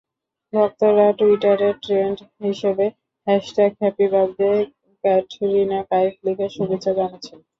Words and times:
ভক্তরা 0.53 1.07
টুইটারে 1.19 1.69
ট্রেন্ড 1.83 2.17
হিসেবে 2.43 2.85
হ্যাসট্যাগ 3.27 3.71
হ্যাপিবার্থডে 3.81 4.51
ক্যাটরিনা 5.03 5.79
কাইফ 5.91 6.13
লিখে 6.25 6.47
শুভেচ্ছা 6.55 6.91
জানাচ্ছেন। 6.97 7.39